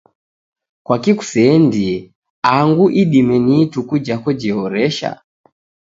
Kwakii 0.85 1.17
kuseendie 1.19 1.95
angu 2.55 2.85
idime 3.01 3.35
ni 3.45 3.53
ituku 3.63 3.95
jako 4.07 4.29
jehoresha 4.41 5.09